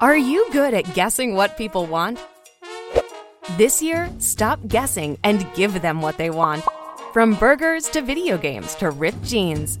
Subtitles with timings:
[0.00, 2.18] Are you good at guessing what people want?
[3.56, 6.64] This year, stop guessing and give them what they want.
[7.12, 9.78] From burgers to video games to ripped jeans.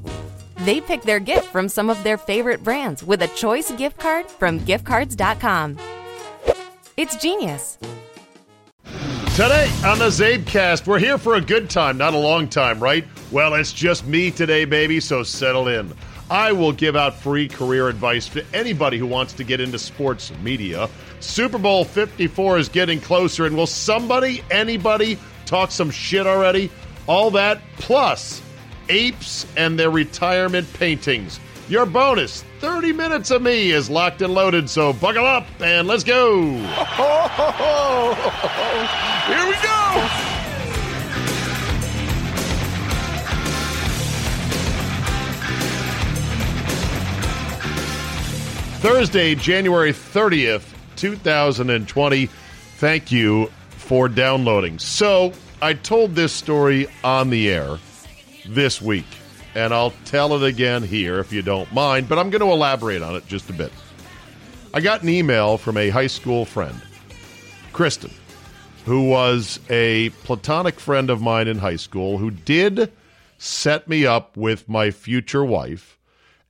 [0.60, 4.30] They pick their gift from some of their favorite brands with a choice gift card
[4.30, 5.78] from giftcards.com.
[6.96, 7.76] It's genius.
[9.36, 13.04] Today on the CzabeCast, we're here for a good time, not a long time, right?
[13.30, 15.92] Well, it's just me today, baby, so settle in.
[16.30, 20.32] I will give out free career advice to anybody who wants to get into sports
[20.42, 20.88] media.
[21.20, 26.70] Super Bowl 54 is getting closer, and will somebody, anybody, talk some shit already?
[27.06, 28.42] All that plus
[28.88, 31.38] apes and their retirement paintings.
[31.68, 36.04] Your bonus 30 minutes of me is locked and loaded, so buckle up and let's
[36.04, 36.42] go.
[39.26, 40.35] Here we go.
[48.80, 52.26] Thursday, January 30th, 2020.
[52.26, 54.78] Thank you for downloading.
[54.78, 55.32] So,
[55.62, 57.78] I told this story on the air
[58.46, 59.06] this week,
[59.54, 63.00] and I'll tell it again here if you don't mind, but I'm going to elaborate
[63.00, 63.72] on it just a bit.
[64.74, 66.80] I got an email from a high school friend,
[67.72, 68.12] Kristen,
[68.84, 72.92] who was a platonic friend of mine in high school who did
[73.38, 75.95] set me up with my future wife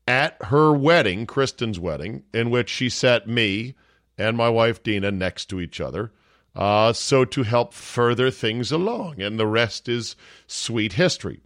[0.07, 3.75] at her wedding, Kristen's wedding, in which she set me
[4.19, 6.13] and my wife Dina next to each other.
[6.55, 10.17] Uh, so to help further things along, and the rest is
[10.47, 11.41] sweet history.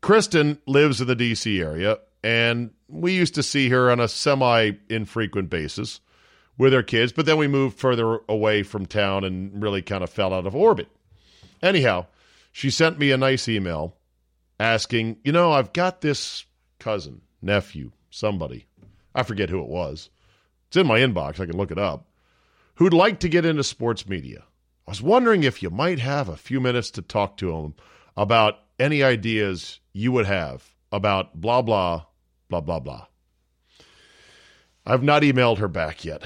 [0.00, 1.60] Kristen lives in the D.C.
[1.60, 6.00] area, and we used to see her on a semi infrequent basis
[6.56, 10.10] with her kids, but then we moved further away from town and really kind of
[10.10, 10.88] fell out of orbit.
[11.62, 12.06] Anyhow,
[12.52, 13.96] she sent me a nice email
[14.58, 16.44] asking, you know, I've got this
[16.82, 18.66] cousin, nephew, somebody.
[19.14, 20.10] I forget who it was.
[20.68, 21.38] It's in my inbox.
[21.38, 22.06] I can look it up.
[22.76, 24.44] Who'd like to get into sports media.
[24.86, 27.74] I was wondering if you might have a few minutes to talk to him
[28.16, 32.04] about any ideas you would have about blah, blah,
[32.48, 33.06] blah, blah, blah.
[34.84, 36.22] I've not emailed her back yet.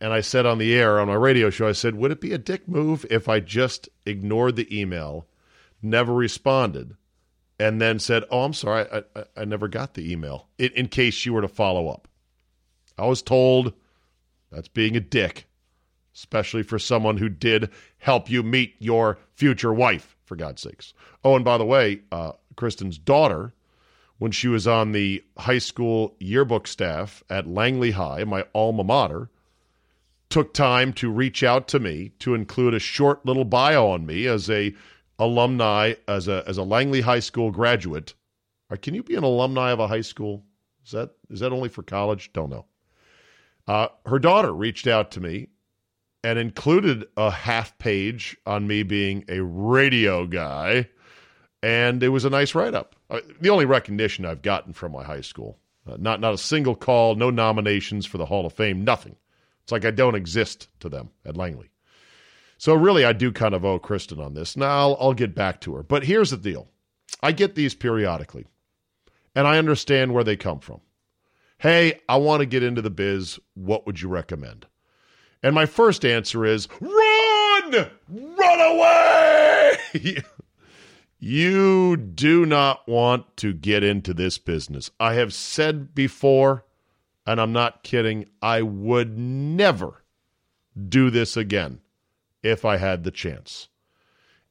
[0.00, 2.32] And I said on the air on my radio show, I said, would it be
[2.32, 5.26] a dick move if I just ignored the email,
[5.82, 6.94] never responded,
[7.58, 10.88] and then said, oh, I'm sorry, I, I, I never got the email, in, in
[10.88, 12.08] case you were to follow up?
[12.96, 13.72] I was told
[14.50, 15.46] that's being a dick,
[16.14, 20.94] especially for someone who did help you meet your future wife, for God's sakes.
[21.24, 23.52] Oh, and by the way, uh, Kristen's daughter,
[24.18, 29.30] when she was on the high school yearbook staff at Langley High, my alma mater,
[30.28, 34.26] took time to reach out to me to include a short little bio on me
[34.26, 34.74] as a
[35.18, 38.14] alumni, as a as a Langley High School graduate.
[38.70, 40.44] Or can you be an alumni of a high school?
[40.84, 42.32] Is that is that only for college?
[42.32, 42.66] Don't know.
[43.66, 45.48] Uh, her daughter reached out to me
[46.24, 50.88] and included a half page on me being a radio guy
[51.62, 52.94] and it was a nice write up.
[53.10, 55.58] Uh, the only recognition I've gotten from my high school,
[55.88, 59.16] uh, not not a single call, no nominations for the Hall of Fame, nothing.
[59.62, 61.70] It's like I don't exist to them at Langley.
[62.58, 64.56] So really, I do kind of owe Kristen on this.
[64.56, 66.68] Now I'll, I'll get back to her, but here's the deal:
[67.22, 68.46] I get these periodically,
[69.34, 70.80] and I understand where they come from.
[71.58, 73.38] Hey, I want to get into the biz.
[73.54, 74.66] What would you recommend?
[75.42, 80.22] And my first answer is run, run away.
[81.20, 84.88] You do not want to get into this business.
[85.00, 86.64] I have said before,
[87.26, 90.04] and I'm not kidding, I would never
[90.88, 91.80] do this again
[92.42, 93.68] if I had the chance.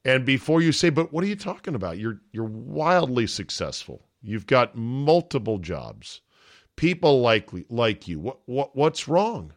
[0.04, 1.98] And before you say, but what are you talking about?
[1.98, 4.06] You're you're wildly successful.
[4.22, 6.22] You've got multiple jobs.
[6.76, 8.20] People like like you.
[8.20, 9.52] What what what's wrong?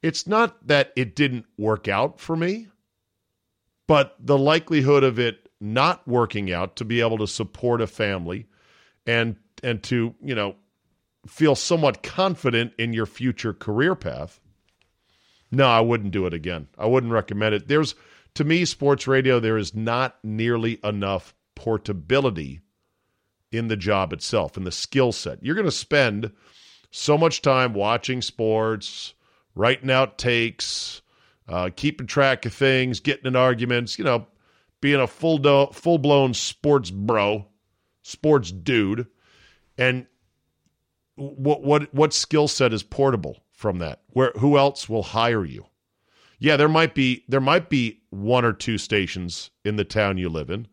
[0.00, 2.68] It's not that it didn't work out for me,
[3.86, 8.46] but the likelihood of it not working out to be able to support a family
[9.06, 10.54] and and to you know
[11.26, 14.40] feel somewhat confident in your future career path
[15.50, 16.68] no i wouldn't do it again.
[16.78, 17.68] I wouldn't recommend it.
[17.68, 17.94] There's
[18.34, 22.60] to me sports radio there is not nearly enough portability
[23.50, 25.42] in the job itself in the skill set.
[25.42, 26.32] You're going to spend
[26.90, 29.14] so much time watching sports,
[29.54, 31.02] writing out takes,
[31.48, 34.26] uh, keeping track of things, getting in arguments, you know,
[34.80, 37.46] being a full do- full blown sports bro,
[38.02, 39.06] sports dude,
[39.76, 40.06] and
[41.16, 44.02] what what what skill set is portable from that?
[44.10, 45.66] Where who else will hire you?
[46.38, 50.28] Yeah, there might be there might be one or two stations in the town you
[50.28, 50.68] live in,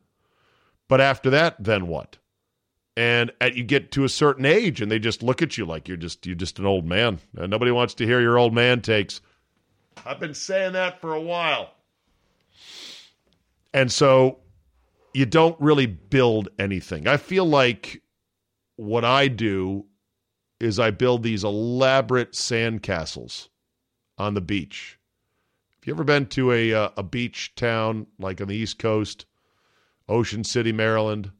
[0.87, 2.17] but after that, then what?
[2.95, 5.87] And at, you get to a certain age, and they just look at you like
[5.87, 8.81] you're just you're just an old man, and nobody wants to hear your old man
[8.81, 9.19] takes.
[10.05, 11.71] I've been saying that for a while.
[13.73, 14.38] And so
[15.15, 17.07] you don't really build anything.
[17.07, 18.03] I feel like
[18.75, 19.85] what I do
[20.59, 23.49] is I build these elaborate sandcastles
[24.17, 24.97] on the beach.
[25.79, 29.25] Have you ever been to a uh, a beach town like on the East Coast,
[30.07, 31.31] Ocean City, Maryland,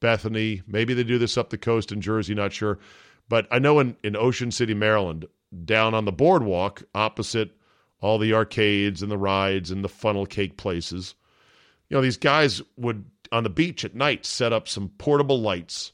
[0.00, 0.62] Bethany?
[0.66, 2.78] Maybe they do this up the coast in Jersey, not sure.
[3.28, 5.26] But I know in, in Ocean City, Maryland,
[5.64, 7.50] down on the boardwalk opposite
[8.00, 11.14] all the arcades and the rides and the funnel cake places,
[11.88, 15.92] you know, these guys would on the beach at night set up some portable lights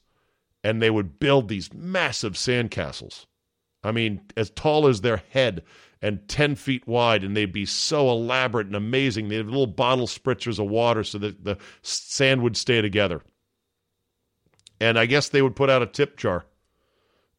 [0.65, 3.27] and they would build these massive sandcastles.
[3.83, 5.63] I mean, as tall as their head
[6.03, 9.29] and 10 feet wide, and they'd be so elaborate and amazing.
[9.29, 13.23] They'd have little bottle spritzers of water so that the sand would stay together.
[14.81, 16.47] And I guess they would put out a tip jar,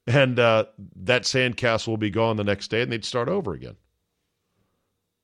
[0.06, 0.65] and uh,
[0.98, 3.77] that sandcastle will be gone the next day, and they'd start over again.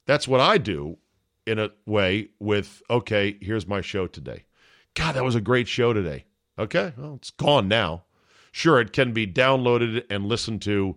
[0.08, 0.98] That's what I do
[1.46, 4.46] in a way with, okay, here's my show today.
[4.94, 6.26] God, that was a great show today.
[6.58, 8.04] Okay, well, it's gone now.
[8.52, 10.96] Sure, it can be downloaded and listened to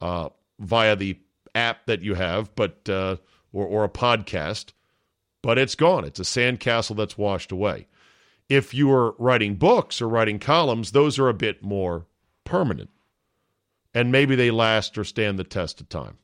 [0.00, 0.28] uh,
[0.60, 1.18] via the
[1.54, 3.16] app that you have, but uh,
[3.52, 4.72] or, or a podcast,
[5.42, 6.04] but it's gone.
[6.04, 7.88] It's a sandcastle that's washed away.
[8.48, 12.06] If you are writing books or writing columns, those are a bit more
[12.44, 12.90] permanent,
[13.92, 16.18] and maybe they last or stand the test of time.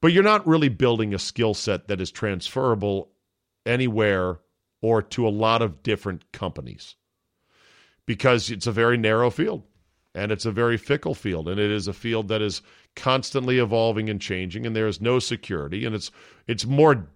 [0.00, 3.10] But you're not really building a skill set that is transferable
[3.66, 4.38] anywhere
[4.80, 6.94] or to a lot of different companies
[8.06, 9.62] because it's a very narrow field
[10.14, 12.62] and it's a very fickle field and it is a field that is
[12.94, 16.10] constantly evolving and changing and there is no security and it's
[16.46, 17.08] it's more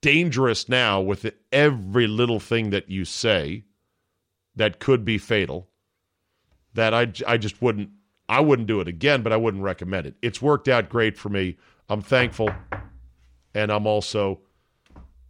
[0.00, 3.64] dangerous now with every little thing that you say
[4.54, 5.68] that could be fatal
[6.74, 7.90] that I, I just wouldn't
[8.28, 10.14] I wouldn't do it again but I wouldn't recommend it.
[10.22, 11.56] It's worked out great for me.
[11.88, 12.50] I'm thankful
[13.54, 14.40] and I'm also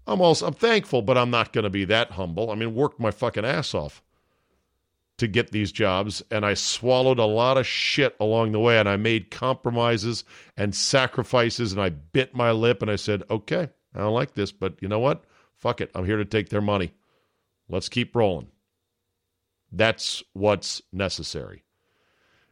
[0.07, 2.51] I'm also I'm thankful but I'm not going to be that humble.
[2.51, 4.03] I mean worked my fucking ass off
[5.19, 8.89] to get these jobs, and I swallowed a lot of shit along the way, and
[8.89, 10.25] I made compromises
[10.57, 14.53] and sacrifices, and I bit my lip, and I said, okay, I don't like this,
[14.53, 15.25] but you know what?
[15.57, 15.91] Fuck it.
[15.95, 16.93] I'm here to take their money.
[17.69, 18.49] Let's keep rolling.
[19.73, 21.65] That's what's necessary.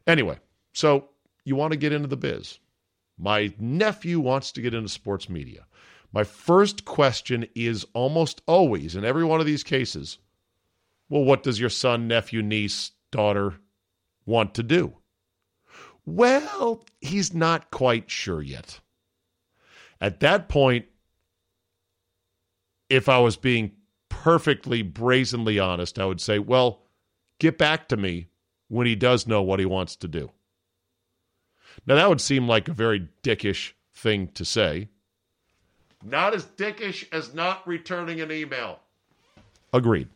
[0.05, 0.37] Anyway,
[0.73, 1.09] so
[1.45, 2.59] you want to get into the biz.
[3.17, 5.65] My nephew wants to get into sports media.
[6.11, 10.19] My first question is almost always, in every one of these cases,
[11.09, 13.55] well, what does your son, nephew, niece, daughter
[14.25, 14.93] want to do?
[16.05, 18.79] Well, he's not quite sure yet.
[19.99, 20.85] At that point,
[22.89, 23.71] if I was being
[24.09, 26.83] perfectly brazenly honest, I would say, well,
[27.39, 28.27] get back to me
[28.67, 30.31] when he does know what he wants to do.
[31.85, 34.89] Now, that would seem like a very dickish thing to say.
[36.03, 38.79] Not as dickish as not returning an email.
[39.73, 40.07] Agreed.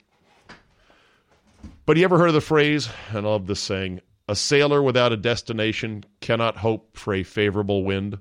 [1.86, 5.12] But you ever heard of the phrase, and I love this saying, a sailor without
[5.12, 8.20] a destination cannot hope for a favorable wind?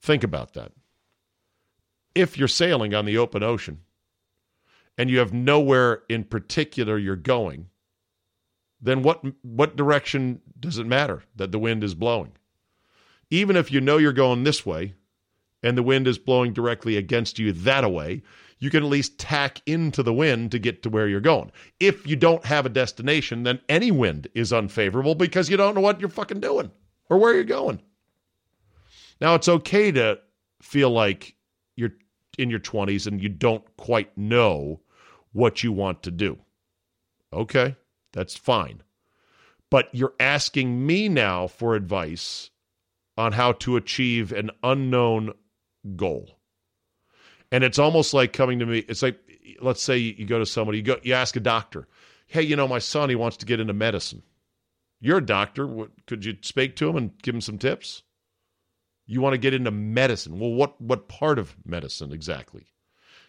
[0.00, 0.72] Think about that.
[2.14, 3.80] If you're sailing on the open ocean
[4.96, 7.68] and you have nowhere in particular you're going,
[8.80, 12.32] then what what direction does it matter that the wind is blowing?
[13.30, 14.94] Even if you know you're going this way
[15.62, 18.22] and the wind is blowing directly against you that way,
[18.58, 21.52] you can at least tack into the wind to get to where you're going.
[21.78, 25.80] If you don't have a destination, then any wind is unfavorable because you don't know
[25.80, 26.70] what you're fucking doing
[27.08, 27.80] or where you're going.
[29.20, 30.20] Now, it's okay to
[30.62, 31.34] feel like
[31.76, 31.94] you're
[32.38, 34.80] in your 20s and you don't quite know
[35.32, 36.38] what you want to do.
[37.32, 37.76] Okay,
[38.12, 38.82] that's fine.
[39.70, 42.50] But you're asking me now for advice
[43.16, 45.34] on how to achieve an unknown
[45.96, 46.37] goal.
[47.50, 48.78] And it's almost like coming to me.
[48.88, 49.18] It's like,
[49.60, 51.88] let's say you go to somebody, you go, you ask a doctor,
[52.26, 54.22] hey, you know, my son, he wants to get into medicine.
[55.00, 55.66] You're a doctor.
[55.66, 58.02] What, could you speak to him and give him some tips?
[59.06, 60.38] You want to get into medicine.
[60.38, 62.66] Well, what what part of medicine exactly?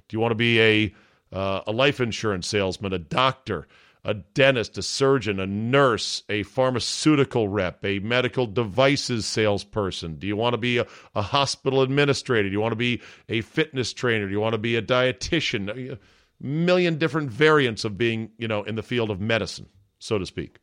[0.07, 0.95] Do you want to be a
[1.31, 3.67] uh, a life insurance salesman, a doctor,
[4.05, 10.15] a dentist, a surgeon, a nurse, a pharmaceutical rep, a medical devices salesperson?
[10.15, 12.49] Do you want to be a, a hospital administrator?
[12.49, 14.25] Do you want to be a fitness trainer?
[14.25, 15.93] Do you want to be a dietitian?
[15.93, 15.99] A
[16.39, 19.67] million different variants of being, you know, in the field of medicine,
[19.99, 20.59] so to speak.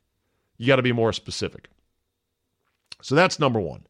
[0.57, 1.69] You got to be more specific.
[3.01, 3.85] So that's number one.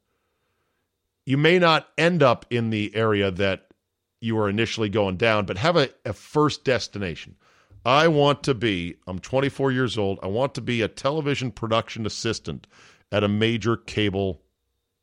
[1.25, 3.68] You may not end up in the area that
[4.20, 7.36] you were initially going down, but have a, a first destination.
[7.88, 12.06] I want to be, I'm 24 years old, I want to be a television production
[12.06, 12.67] assistant
[13.13, 14.41] at a major cable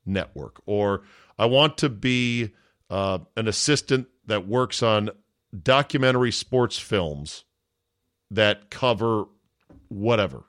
[0.05, 0.61] network.
[0.67, 1.01] Or
[1.39, 2.51] I want to be
[2.91, 5.09] uh, an assistant that works on
[5.63, 7.45] documentary sports films
[8.29, 9.23] that cover
[9.87, 10.43] whatever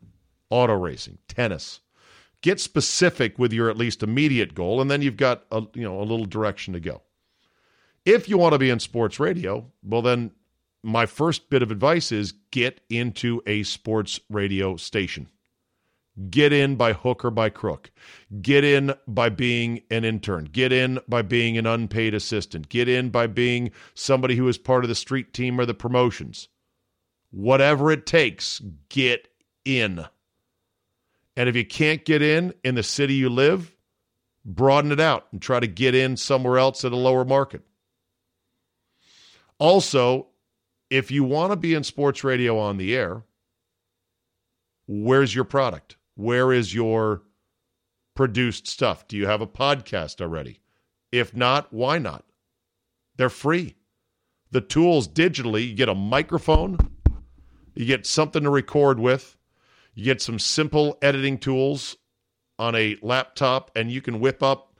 [0.50, 1.81] auto racing, tennis.
[2.43, 6.00] Get specific with your at least immediate goal, and then you've got a, you know
[6.00, 7.00] a little direction to go.
[8.05, 10.33] If you want to be in sports radio, well, then
[10.87, 15.28] my first bit of advice is get into a sports radio station.
[16.31, 17.90] Get in by hook or by crook.
[18.40, 20.45] Get in by being an intern.
[20.45, 22.69] Get in by being an unpaid assistant.
[22.69, 26.49] Get in by being somebody who is part of the street team or the promotions.
[27.33, 29.26] Whatever it takes, get
[29.64, 30.07] in.
[31.37, 33.75] And if you can't get in in the city you live,
[34.45, 37.62] broaden it out and try to get in somewhere else at a lower market.
[39.59, 40.28] Also,
[40.90, 43.25] if you want to be in sports radio on the air,
[44.87, 45.97] where's your product?
[46.14, 47.23] Where is your
[48.14, 49.07] produced stuff?
[49.09, 50.61] Do you have a podcast already?
[51.12, 52.25] If not, why not?
[53.16, 53.76] They're free.
[54.50, 56.78] The tools digitally, you get a microphone,
[57.75, 59.37] you get something to record with,
[59.95, 61.97] you get some simple editing tools
[62.59, 64.75] on a laptop, and you can whip up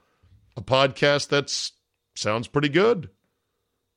[0.57, 1.53] a podcast that
[2.15, 3.11] sounds pretty good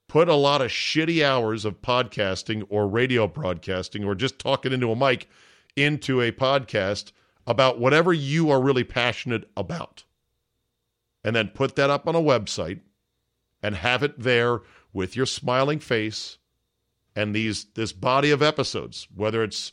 [0.09, 4.91] put a lot of shitty hours of podcasting or radio broadcasting or just talking into
[4.91, 5.29] a mic
[5.75, 7.13] into a podcast
[7.47, 10.03] about whatever you are really passionate about.
[11.23, 12.81] And then put that up on a website
[13.61, 14.61] and have it there
[14.91, 16.37] with your smiling face
[17.15, 19.71] and these this body of episodes, whether it's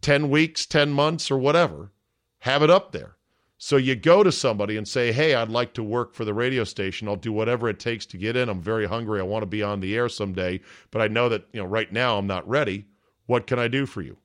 [0.00, 1.92] 10 weeks, 10 months or whatever,
[2.40, 3.16] have it up there.
[3.64, 6.64] So you go to somebody and say, "Hey, I'd like to work for the radio
[6.64, 7.08] station.
[7.08, 8.50] I'll do whatever it takes to get in.
[8.50, 9.18] I'm very hungry.
[9.18, 11.90] I want to be on the air someday, but I know that, you know, right
[11.90, 12.84] now I'm not ready.
[13.24, 14.18] What can I do for you?"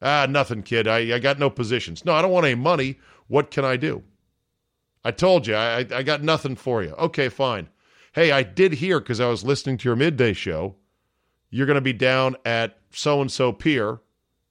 [0.00, 0.88] Ah, nothing, kid.
[0.88, 2.02] I, I got no positions.
[2.02, 2.98] No, I don't want any money.
[3.26, 4.04] What can I do?
[5.04, 6.92] I told you, I, I got nothing for you.
[6.92, 7.68] Okay, fine.
[8.14, 10.76] Hey, I did hear because I was listening to your midday show.
[11.50, 14.00] You're going to be down at so and so pier,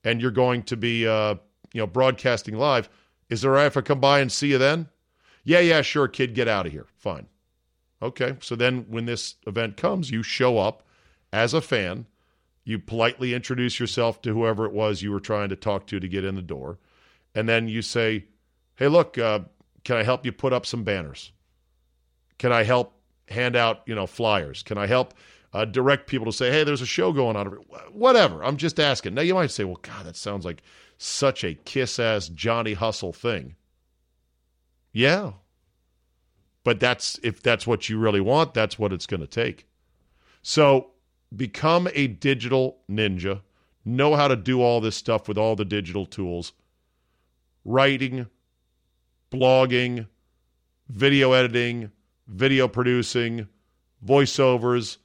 [0.03, 1.37] and you're going to be, uh,
[1.73, 2.87] you know, broadcasting live.
[3.29, 4.89] Is it all right if I come by and see you then?
[5.43, 6.87] Yeah, yeah, sure, kid, get out of here.
[6.97, 7.27] Fine.
[8.01, 10.83] Okay, so then when this event comes, you show up
[11.31, 12.05] as a fan.
[12.63, 16.07] You politely introduce yourself to whoever it was you were trying to talk to to
[16.07, 16.79] get in the door.
[17.35, 18.25] And then you say,
[18.75, 19.41] hey, look, uh,
[19.83, 21.31] can I help you put up some banners?
[22.37, 22.93] Can I help
[23.29, 24.63] hand out, you know, flyers?
[24.63, 25.13] Can I help
[25.53, 27.47] uh, direct people to say, hey, there's a show going on?
[27.91, 28.43] Whatever.
[28.43, 29.13] I'm just asking.
[29.13, 30.63] Now, you might say, well, God, that sounds like
[30.97, 33.55] such a kiss ass Johnny Hustle thing.
[34.91, 35.33] Yeah.
[36.63, 39.67] But that's if that's what you really want, that's what it's going to take.
[40.41, 40.91] So
[41.35, 43.41] become a digital ninja.
[43.83, 46.53] Know how to do all this stuff with all the digital tools.
[47.63, 48.27] Writing,
[49.31, 50.07] blogging,
[50.89, 51.91] video editing,
[52.27, 53.47] video producing,
[54.03, 54.97] voiceovers,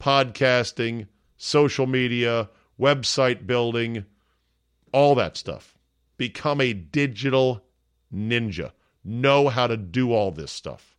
[0.00, 1.06] podcasting,
[1.36, 4.04] social media, website building,
[4.92, 5.76] all that stuff.
[6.16, 7.64] Become a digital
[8.14, 8.72] ninja.
[9.04, 10.96] Know how to do all this stuff.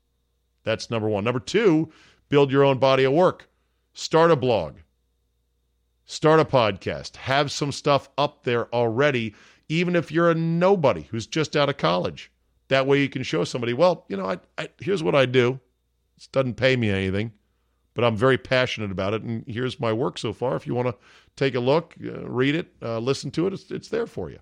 [0.63, 1.23] That's number one.
[1.23, 1.91] Number two,
[2.29, 3.49] build your own body of work.
[3.93, 4.77] Start a blog.
[6.05, 7.15] Start a podcast.
[7.15, 9.35] Have some stuff up there already,
[9.69, 12.31] even if you're a nobody who's just out of college.
[12.69, 15.59] That way you can show somebody, well, you know, I, I, here's what I do.
[16.17, 17.31] It doesn't pay me anything,
[17.93, 19.21] but I'm very passionate about it.
[19.23, 20.55] And here's my work so far.
[20.55, 20.95] If you want to
[21.35, 23.53] take a look, uh, read it, uh, listen to it.
[23.53, 24.39] It's, it's there for you.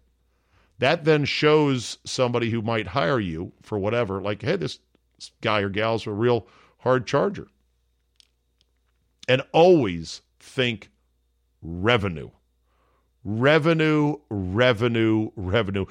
[0.79, 4.79] That then shows somebody who might hire you for whatever, like, hey, this
[5.41, 6.47] guy or gal's a real
[6.79, 7.47] hard charger.
[9.27, 10.89] And always think
[11.61, 12.31] revenue.
[13.23, 15.85] Revenue, revenue, revenue.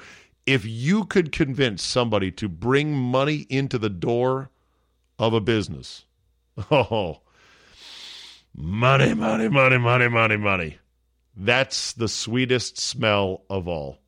[0.45, 4.49] If you could convince somebody to bring money into the door
[5.17, 6.05] of a business,
[6.71, 7.21] oh,
[8.55, 10.77] money, money, money, money, money, money.
[11.35, 13.99] That's the sweetest smell of all.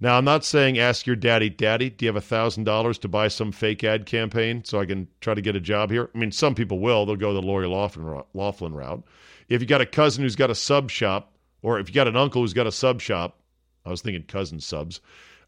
[0.00, 3.52] Now, I'm not saying ask your daddy, Daddy, do you have $1,000 to buy some
[3.52, 6.10] fake ad campaign so I can try to get a job here?
[6.12, 7.06] I mean, some people will.
[7.06, 9.04] They'll go the Lori Loughlin, route.
[9.48, 12.16] If you got a cousin who's got a sub shop, or if you got an
[12.16, 13.38] uncle who's got a sub shop,
[13.84, 15.00] I was thinking cousin subs,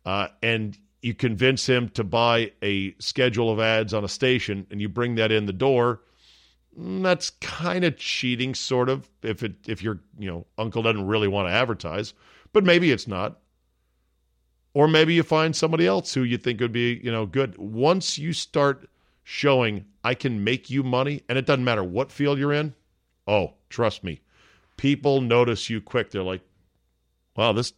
[0.07, 4.81] uh, and you convince him to buy a schedule of ads on a station and
[4.81, 6.01] you bring that in the door,
[6.79, 11.07] Mm, that's kind of cheating, sort of, if it if your you know uncle doesn't
[11.07, 12.15] really want to advertise,
[12.53, 13.41] but maybe it's not.
[14.73, 17.57] Or maybe you find somebody else who you think would be, you know, good.
[17.59, 18.89] Once you start
[19.23, 22.75] showing I can make you money, and it doesn't matter what field you're in,
[23.29, 24.21] oh, trust me,
[24.77, 26.11] people notice you quick.
[26.11, 26.43] They're like,
[27.37, 27.73] wow, this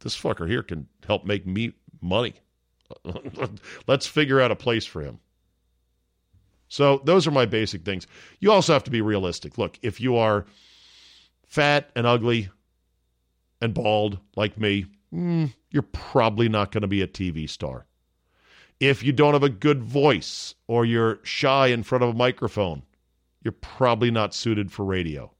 [0.00, 2.34] this fucker here can help make me money.
[3.86, 5.18] Let's figure out a place for him.
[6.68, 8.06] So those are my basic things.
[8.40, 9.58] You also have to be realistic.
[9.58, 10.46] Look, if you are
[11.46, 12.50] fat and ugly
[13.60, 17.86] and bald like me, mm, you're probably not going to be a TV star.
[18.80, 22.82] If you don't have a good voice or you're shy in front of a microphone,
[23.42, 25.32] you're probably not suited for radio.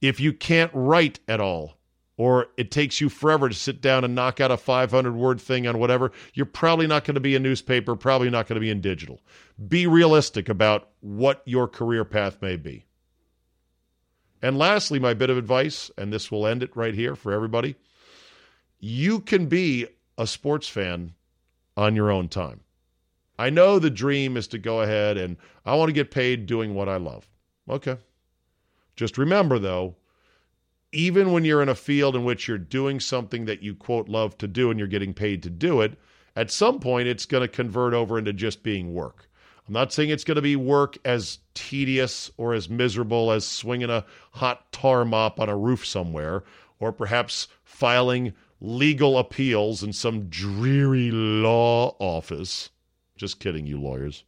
[0.00, 1.76] If you can't write at all,
[2.16, 5.66] or it takes you forever to sit down and knock out a 500 word thing
[5.66, 8.70] on whatever, you're probably not going to be a newspaper, probably not going to be
[8.70, 9.20] in digital.
[9.68, 12.84] Be realistic about what your career path may be.
[14.42, 17.76] And lastly, my bit of advice, and this will end it right here for everybody
[18.82, 19.86] you can be
[20.18, 21.14] a sports fan
[21.76, 22.60] on your own time.
[23.38, 26.74] I know the dream is to go ahead and I want to get paid doing
[26.74, 27.26] what I love.
[27.70, 27.96] Okay.
[28.96, 29.94] Just remember, though,
[30.92, 34.36] even when you're in a field in which you're doing something that you quote love
[34.38, 35.98] to do and you're getting paid to do it,
[36.36, 39.28] at some point it's going to convert over into just being work.
[39.66, 43.90] I'm not saying it's going to be work as tedious or as miserable as swinging
[43.90, 46.42] a hot tar mop on a roof somewhere,
[46.78, 52.70] or perhaps filing legal appeals in some dreary law office.
[53.16, 54.24] Just kidding, you lawyers.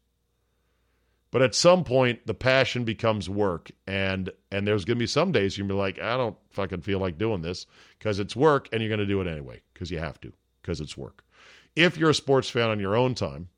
[1.34, 5.32] But at some point, the passion becomes work, and and there's going to be some
[5.32, 7.66] days you're to be like, I don't fucking feel like doing this
[7.98, 10.80] because it's work, and you're going to do it anyway because you have to because
[10.80, 11.24] it's work.
[11.74, 13.48] If you're a sports fan on your own time,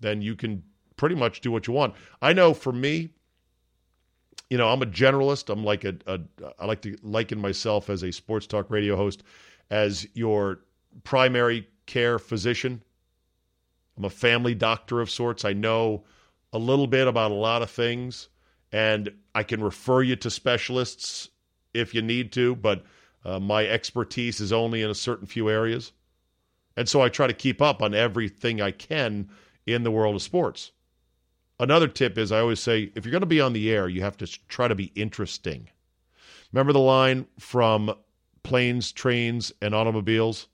[0.00, 0.64] then you can
[0.96, 1.94] pretty much do what you want.
[2.20, 3.10] I know for me,
[4.50, 5.50] you know, I'm a generalist.
[5.50, 6.18] I'm like a, a
[6.58, 9.22] I like to liken myself as a sports talk radio host
[9.70, 10.62] as your
[11.04, 12.82] primary care physician.
[13.96, 15.44] I'm a family doctor of sorts.
[15.44, 16.02] I know
[16.54, 18.28] a little bit about a lot of things,
[18.72, 21.28] and I can refer you to specialists
[21.74, 22.84] if you need to, but
[23.24, 25.92] uh, my expertise is only in a certain few areas.
[26.76, 29.28] And so I try to keep up on everything I can
[29.66, 30.70] in the world of sports.
[31.58, 34.02] Another tip is I always say if you're going to be on the air, you
[34.02, 35.68] have to try to be interesting.
[36.52, 37.94] Remember the line from
[38.44, 40.48] Planes, Trains, and Automobiles?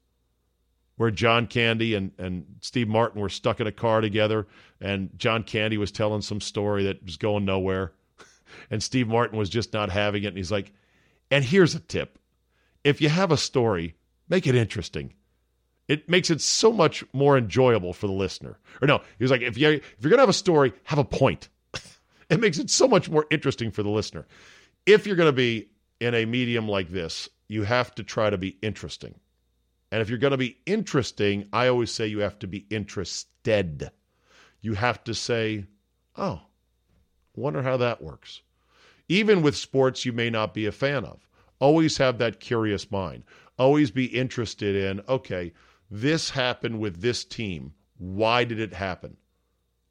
[1.00, 4.46] Where John Candy and, and Steve Martin were stuck in a car together,
[4.82, 7.92] and John Candy was telling some story that was going nowhere,
[8.70, 10.26] and Steve Martin was just not having it.
[10.26, 10.72] And he's like,
[11.30, 12.18] and here's a tip
[12.84, 13.94] if you have a story,
[14.28, 15.14] make it interesting.
[15.88, 18.58] It makes it so much more enjoyable for the listener.
[18.82, 21.04] Or no, he was like, if you if you're gonna have a story, have a
[21.04, 21.48] point.
[22.28, 24.26] it makes it so much more interesting for the listener.
[24.84, 28.58] If you're gonna be in a medium like this, you have to try to be
[28.60, 29.14] interesting.
[29.90, 33.90] And if you're going to be interesting, I always say you have to be interested.
[34.60, 35.64] You have to say,
[36.16, 36.42] oh,
[37.34, 38.42] wonder how that works.
[39.08, 41.26] Even with sports you may not be a fan of,
[41.58, 43.24] always have that curious mind.
[43.58, 45.52] Always be interested in, okay,
[45.90, 47.74] this happened with this team.
[47.98, 49.16] Why did it happen?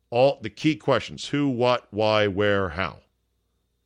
[0.09, 3.01] All the key questions who, what, why, where, how.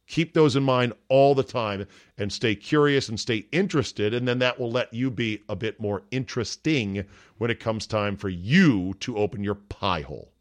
[0.08, 1.88] Keep those in mind all the time
[2.18, 4.14] and stay curious and stay interested.
[4.14, 7.06] And then that will let you be a bit more interesting
[7.38, 10.32] when it comes time for you to open your pie hole.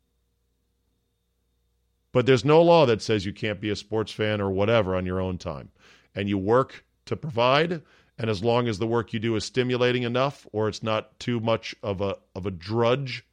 [2.13, 5.07] But there's no law that says you can't be a sports fan or whatever on
[5.07, 5.71] your own time.
[6.15, 7.83] And you work to provide.
[8.19, 11.41] And as long as the work you do is stimulating enough or it's not too
[11.41, 13.25] much of a, of a drudge,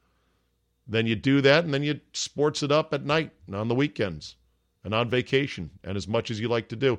[0.86, 3.74] then you do that and then you sports it up at night and on the
[3.74, 4.36] weekends
[4.84, 6.98] and on vacation and as much as you like to do.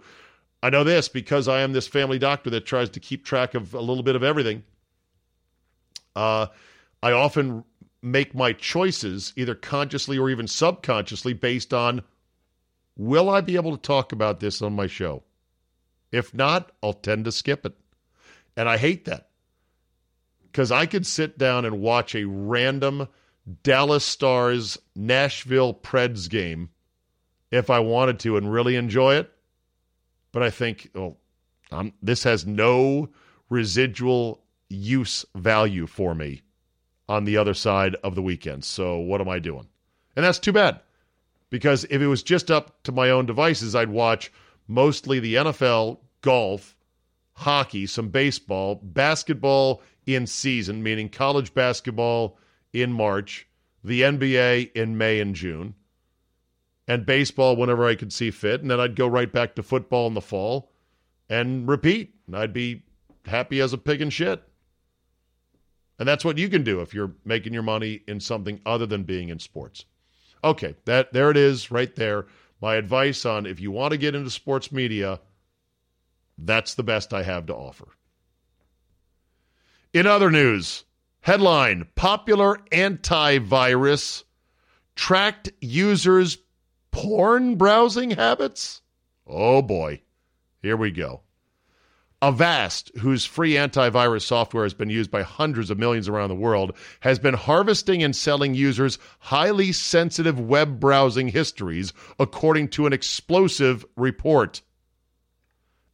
[0.64, 3.74] I know this because I am this family doctor that tries to keep track of
[3.74, 4.64] a little bit of everything.
[6.16, 6.48] Uh,
[7.02, 7.64] I often
[8.02, 12.04] make my choices either consciously or even subconsciously based on
[12.96, 15.24] will I be able to talk about this on my show?
[16.12, 17.74] If not, I'll tend to skip it.
[18.58, 19.30] And I hate that
[20.44, 23.08] because I could sit down and watch a random
[23.64, 26.70] Dallas Stars Nashville Preds game
[27.52, 29.32] if I wanted to and really enjoy it.
[30.32, 31.18] But I think, well,
[31.72, 33.10] I'm, this has no
[33.50, 36.42] residual use value for me
[37.10, 38.64] on the other side of the weekend.
[38.64, 39.68] So what am I doing?
[40.16, 40.80] And that's too bad
[41.50, 44.32] because if it was just up to my own devices, I'd watch
[44.68, 46.76] mostly the NFL, golf,
[47.34, 52.38] hockey, some baseball, basketball in season, meaning college basketball
[52.74, 53.48] in March,
[53.84, 55.76] the NBA in May and June,
[56.92, 58.60] and baseball whenever I could see fit.
[58.60, 60.74] And then I'd go right back to football in the fall
[61.30, 62.16] and repeat.
[62.28, 62.84] And I'd be
[63.26, 64.44] happy as a pig in shit.
[65.98, 69.04] And that's what you can do if you're making your money in something other than
[69.04, 69.86] being in sports.
[70.44, 72.26] Okay, that there it is right there.
[72.62, 75.22] My advice on if you want to get into sports media,
[76.38, 77.88] that's the best I have to offer.
[79.94, 80.84] In other news,
[81.22, 84.26] headline Popular antivirus
[84.96, 86.38] tracked users'
[86.92, 88.82] porn browsing habits?
[89.26, 90.02] Oh boy,
[90.62, 91.22] here we go.
[92.24, 96.76] Avast, whose free antivirus software has been used by hundreds of millions around the world,
[97.00, 103.84] has been harvesting and selling users highly sensitive web browsing histories, according to an explosive
[103.96, 104.62] report.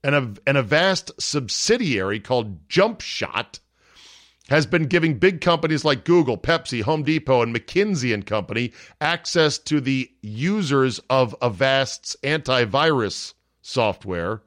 [0.04, 3.60] An, an Avast subsidiary called JumpShot
[4.50, 9.58] has been giving big companies like Google, Pepsi, Home Depot, and McKinsey and Company access
[9.60, 14.42] to the users of Avast's antivirus software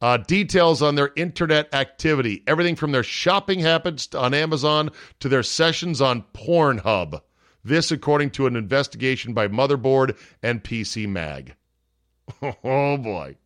[0.00, 5.42] uh, details on their internet activity, everything from their shopping habits on Amazon to their
[5.42, 7.20] sessions on Pornhub.
[7.62, 11.54] This, according to an investigation by Motherboard and PC Mag.
[12.42, 13.36] oh boy.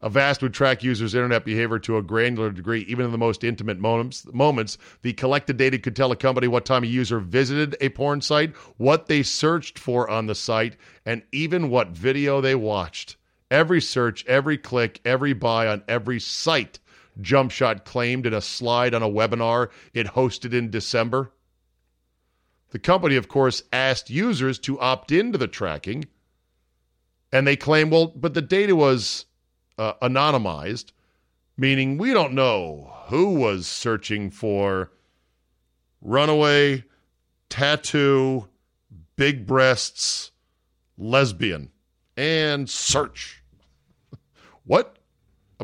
[0.00, 3.80] Avast would track users' internet behavior to a granular degree, even in the most intimate
[3.80, 4.26] moments.
[4.32, 4.78] moments.
[5.02, 8.54] The collected data could tell a company what time a user visited a porn site,
[8.76, 13.16] what they searched for on the site, and even what video they watched.
[13.50, 16.78] Every search, every click, every buy on every site,
[17.20, 21.32] JumpShot claimed in a slide on a webinar it hosted in December.
[22.70, 26.04] The company, of course, asked users to opt into the tracking,
[27.32, 29.24] and they claim, well, but the data was
[29.78, 30.92] uh, anonymized,
[31.56, 34.90] meaning we don't know who was searching for
[36.02, 36.84] runaway,
[37.48, 38.48] tattoo,
[39.16, 40.30] big breasts,
[40.96, 41.70] lesbian,
[42.16, 43.42] and search.
[44.64, 44.96] What?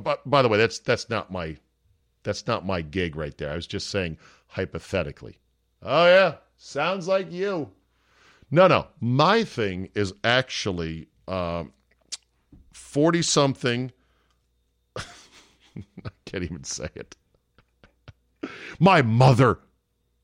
[0.01, 1.57] By, by the way, that's that's not my
[2.23, 3.51] that's not my gig right there.
[3.53, 5.39] I was just saying hypothetically.
[5.83, 7.71] Oh yeah, sounds like you.
[8.51, 8.87] No, no.
[9.01, 11.09] My thing is actually
[12.73, 13.93] forty um, something.
[16.05, 17.17] I can't even say it.
[18.79, 19.59] My mother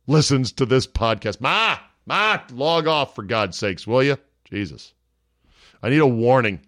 [0.07, 1.41] listens to this podcast.
[1.41, 4.17] Ma, ma, log off for God's sakes, will you?
[4.45, 4.93] Jesus.
[5.83, 6.61] I need a warning.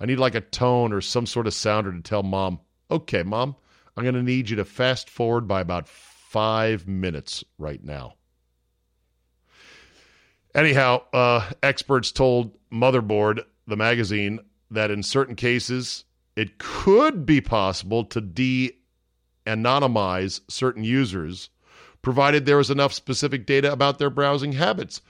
[0.00, 2.60] I need like a tone or some sort of sounder to tell mom,
[2.90, 3.56] okay, mom,
[3.96, 8.14] I'm going to need you to fast forward by about five minutes right now.
[10.54, 16.04] Anyhow, uh, experts told Motherboard, the magazine, that in certain cases
[16.36, 18.72] it could be possible to de
[19.46, 21.50] anonymize certain users,
[22.02, 25.00] provided there was enough specific data about their browsing habits.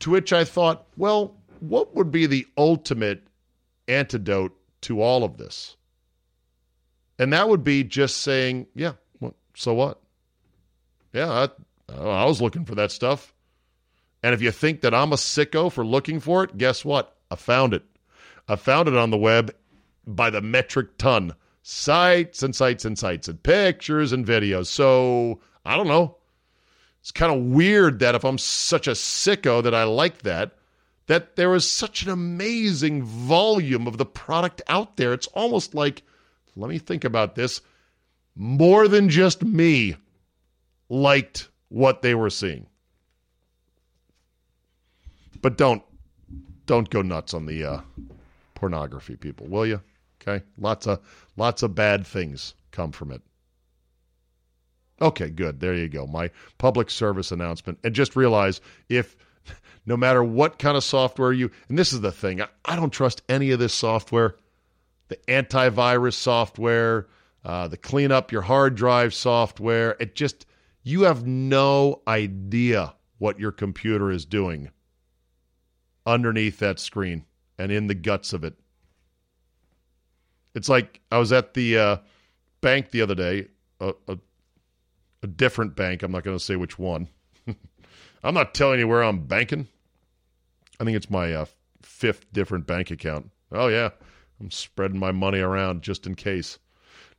[0.00, 3.26] To which I thought, well, what would be the ultimate
[3.88, 5.76] antidote to all of this.
[7.18, 10.00] And that would be just saying, yeah, well, so what?
[11.12, 13.32] Yeah, I, I was looking for that stuff.
[14.22, 17.16] And if you think that I'm a sicko for looking for it, guess what?
[17.30, 17.84] I found it.
[18.48, 19.54] I found it on the web
[20.06, 21.34] by the metric ton.
[21.62, 24.66] Sites and sites and sites and pictures and videos.
[24.66, 26.16] So I don't know.
[27.00, 30.56] It's kind of weird that if I'm such a sicko that I like that,
[31.06, 35.12] that there is such an amazing volume of the product out there.
[35.12, 36.02] It's almost like,
[36.56, 37.60] let me think about this,
[38.34, 39.96] more than just me
[40.88, 42.66] liked what they were seeing.
[45.42, 45.82] But don't
[46.66, 47.80] don't go nuts on the uh,
[48.54, 49.82] pornography, people, will you?
[50.26, 51.00] Okay, lots of
[51.36, 53.22] lots of bad things come from it.
[55.00, 55.60] Okay, good.
[55.60, 56.06] There you go.
[56.06, 57.78] My public service announcement.
[57.84, 59.16] And just realize if
[59.86, 62.92] no matter what kind of software you and this is the thing i, I don't
[62.92, 64.36] trust any of this software
[65.08, 67.08] the antivirus software
[67.44, 70.46] uh, the clean up your hard drive software it just
[70.82, 74.70] you have no idea what your computer is doing
[76.06, 77.24] underneath that screen
[77.58, 78.54] and in the guts of it
[80.54, 81.96] it's like i was at the uh,
[82.60, 83.46] bank the other day
[83.80, 84.18] a, a,
[85.22, 87.08] a different bank i'm not going to say which one
[88.24, 89.68] i'm not telling you where i'm banking
[90.80, 91.46] I think it's my uh,
[91.82, 93.30] fifth different bank account.
[93.52, 93.90] Oh yeah,
[94.40, 96.58] I'm spreading my money around just in case.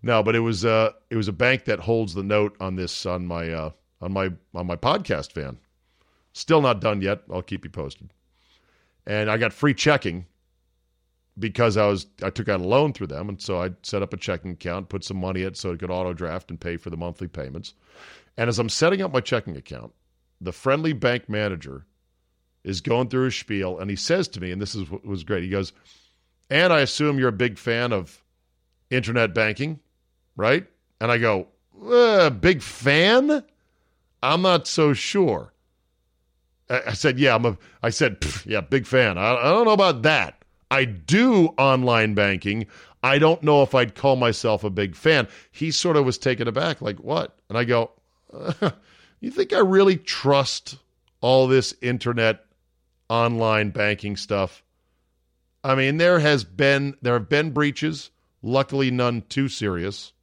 [0.02, 3.06] No, but it was uh, it was a bank that holds the note on this
[3.06, 3.72] on my uh,
[4.02, 5.58] on my on my podcast van.
[6.34, 7.22] Still not done yet.
[7.32, 8.10] I'll keep you posted.
[9.08, 10.26] And I got free checking
[11.38, 14.14] because I was I took out a loan through them, and so I set up
[14.14, 16.78] a checking account, put some money in it so it could auto draft and pay
[16.78, 17.74] for the monthly payments.
[18.38, 19.94] And as I'm setting up my checking account,
[20.42, 21.86] the friendly bank manager
[22.64, 25.44] is going through his spiel, and he says to me, and this is was great.
[25.44, 25.74] He goes,
[26.50, 28.22] "And I assume you're a big fan of
[28.90, 29.80] internet banking,
[30.36, 30.66] right?"
[31.02, 31.48] And I go,
[31.86, 33.44] uh, "Big fan?
[34.24, 35.52] I'm not so sure."
[36.70, 39.18] I said, "Yeah, I'm a." I said, "Yeah, big fan.
[39.18, 42.68] I, I don't know about that." I do online banking.
[43.04, 45.28] I don't know if I'd call myself a big fan.
[45.52, 47.38] He sort of was taken aback, like, what?
[47.50, 47.92] And I go,
[48.34, 48.72] uh,
[49.20, 50.78] you think I really trust
[51.22, 52.46] all this internet
[53.10, 54.64] online banking stuff?
[55.64, 60.14] I mean, there has been there have been breaches, luckily none too serious.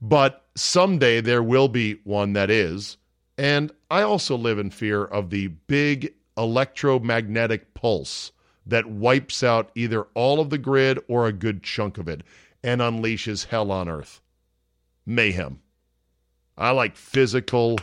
[0.00, 2.96] But someday there will be one that is.
[3.36, 8.32] And I also live in fear of the big electromagnetic pulse
[8.66, 12.22] that wipes out either all of the grid or a good chunk of it
[12.62, 14.20] and unleashes hell on earth.
[15.06, 15.60] Mayhem.
[16.56, 17.78] I like physical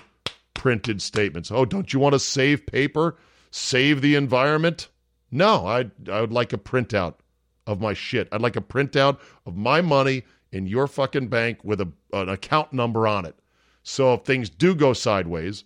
[0.53, 1.51] printed statements.
[1.51, 3.17] Oh, don't you want to save paper?
[3.51, 4.89] Save the environment?
[5.31, 7.15] No, I I would like a printout
[7.65, 8.27] of my shit.
[8.31, 12.71] I'd like a printout of my money in your fucking bank with a, an account
[12.71, 13.35] number on it.
[13.83, 15.63] So if things do go sideways,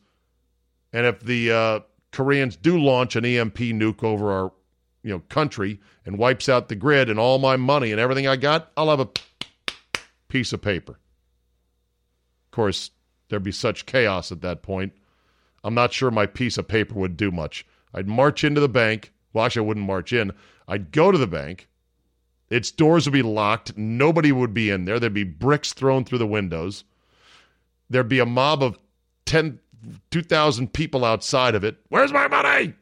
[0.93, 1.79] and if the uh,
[2.11, 4.51] Koreans do launch an EMP nuke over our
[5.03, 8.35] you know country and wipes out the grid and all my money and everything I
[8.35, 9.09] got, I'll have a
[10.27, 10.93] piece of paper.
[10.93, 12.91] Of course,
[13.29, 14.93] there'd be such chaos at that point.
[15.63, 17.65] I'm not sure my piece of paper would do much.
[17.93, 19.13] I'd march into the bank.
[19.33, 20.31] Well, actually, I wouldn't march in.
[20.67, 21.67] I'd go to the bank.
[22.49, 23.77] Its doors would be locked.
[23.77, 24.99] Nobody would be in there.
[24.99, 26.83] There'd be bricks thrown through the windows.
[27.89, 28.77] There'd be a mob of
[29.25, 29.59] 10,
[30.11, 31.77] 2,000 people outside of it.
[31.89, 32.73] Where's my money?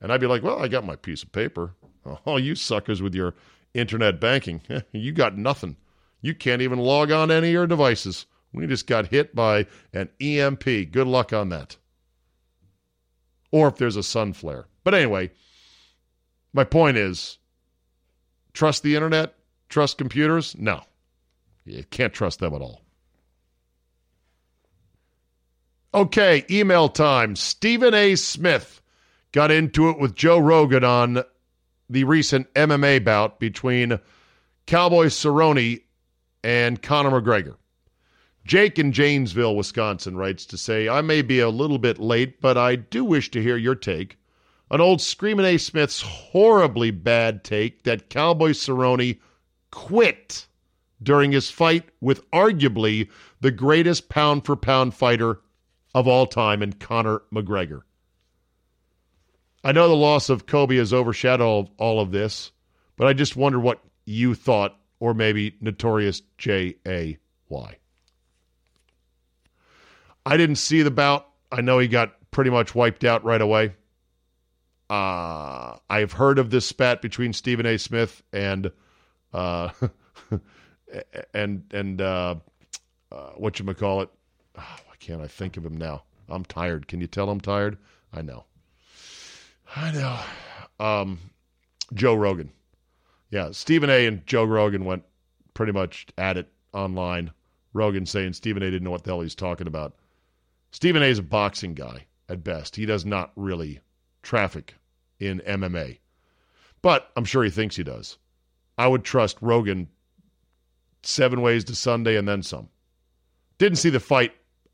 [0.00, 1.74] And I'd be like, well, I got my piece of paper.
[2.26, 3.34] Oh, you suckers with your
[3.74, 4.62] internet banking.
[4.92, 5.76] you got nothing.
[6.22, 8.24] You can't even log on any of your devices.
[8.54, 10.64] We just got hit by an EMP.
[10.64, 11.76] Good luck on that.
[13.52, 14.66] Or if there's a sun flare.
[14.82, 15.30] But anyway,
[16.54, 17.38] my point is
[18.54, 19.34] trust the internet?
[19.68, 20.56] Trust computers?
[20.58, 20.82] No.
[21.64, 22.82] You can't trust them at all.
[25.92, 27.36] Okay, email time.
[27.36, 28.14] Stephen A.
[28.14, 28.79] Smith
[29.32, 31.22] got into it with Joe Rogan on
[31.88, 33.98] the recent MMA bout between
[34.66, 35.82] Cowboy Cerrone
[36.42, 37.56] and Conor McGregor.
[38.44, 42.56] Jake in Janesville, Wisconsin writes to say, I may be a little bit late, but
[42.56, 44.16] I do wish to hear your take
[44.70, 45.58] on old Screamin' A.
[45.58, 49.18] Smith's horribly bad take that Cowboy Cerrone
[49.70, 50.46] quit
[51.02, 53.08] during his fight with arguably
[53.40, 55.40] the greatest pound for pound fighter
[55.94, 57.82] of all time in Conor McGregor.
[59.62, 62.52] I know the loss of Kobe has overshadowed all of this,
[62.96, 67.18] but I just wonder what you thought, or maybe Notorious J.A.
[67.48, 67.76] Why?
[70.24, 71.26] I didn't see the bout.
[71.52, 73.74] I know he got pretty much wiped out right away.
[74.88, 77.78] Uh, I've heard of this spat between Stephen A.
[77.78, 78.72] Smith and
[79.32, 79.70] uh,
[81.34, 82.34] and and uh,
[83.12, 84.08] uh, what you call it?
[84.58, 86.02] Oh, why can't I think of him now?
[86.28, 86.88] I'm tired.
[86.88, 87.78] Can you tell I'm tired?
[88.12, 88.44] I know.
[89.76, 90.84] I know.
[90.84, 91.18] Um,
[91.94, 92.50] Joe Rogan.
[93.30, 94.06] Yeah, Stephen A.
[94.06, 95.04] and Joe Rogan went
[95.54, 97.30] pretty much at it online.
[97.72, 98.70] Rogan saying Stephen A.
[98.70, 99.94] didn't know what the hell he's talking about.
[100.72, 101.06] Stephen A.
[101.06, 102.76] is a boxing guy at best.
[102.76, 103.80] He does not really
[104.22, 104.74] traffic
[105.20, 105.98] in MMA,
[106.82, 108.18] but I'm sure he thinks he does.
[108.78, 109.88] I would trust Rogan
[111.02, 112.68] seven ways to Sunday and then some.
[113.58, 114.32] Didn't see the fight.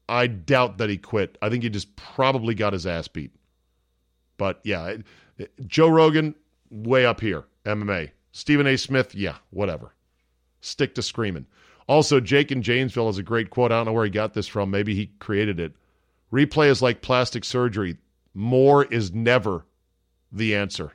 [0.09, 1.37] I doubt that he quit.
[1.43, 3.33] I think he just probably got his ass beat.
[4.37, 4.97] But yeah,
[5.67, 6.35] Joe Rogan,
[6.71, 8.11] way up here, MMA.
[8.33, 8.77] Stephen A.
[8.77, 9.95] Smith, yeah, whatever.
[10.61, 11.47] Stick to screaming.
[11.89, 13.71] Also, Jake in Janesville has a great quote.
[13.71, 14.71] I don't know where he got this from.
[14.71, 15.73] Maybe he created it.
[16.33, 17.97] Replay is like plastic surgery.
[18.35, 19.65] More is never
[20.33, 20.93] the answer.